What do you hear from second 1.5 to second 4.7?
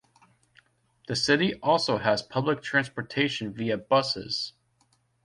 also has public transportation via buses.